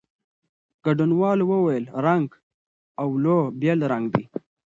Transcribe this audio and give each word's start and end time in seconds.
ګډونوالو 0.85 1.43
وویل، 1.51 1.85
رنګ 2.05 2.27
"اولو" 3.03 3.39
بېل 3.59 3.79
رنګ 3.91 4.05
دی. 4.13 4.23